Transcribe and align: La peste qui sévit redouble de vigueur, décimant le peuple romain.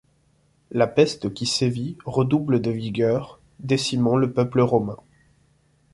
La 0.71 0.87
peste 0.87 1.31
qui 1.31 1.45
sévit 1.45 1.95
redouble 2.05 2.59
de 2.59 2.71
vigueur, 2.71 3.39
décimant 3.59 4.15
le 4.15 4.33
peuple 4.33 4.61
romain. 4.61 4.97